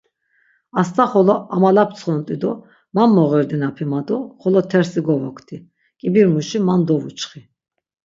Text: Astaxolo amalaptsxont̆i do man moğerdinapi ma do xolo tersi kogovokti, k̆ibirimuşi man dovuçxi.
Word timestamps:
Astaxolo 0.79 1.35
amalaptsxont̆i 1.55 2.35
do 2.41 2.51
man 2.95 3.09
moğerdinapi 3.15 3.85
ma 3.91 4.01
do 4.07 4.17
xolo 4.41 4.61
tersi 4.71 4.99
kogovokti, 5.05 5.57
k̆ibirimuşi 5.99 6.57
man 6.67 6.81
dovuçxi. 6.87 7.39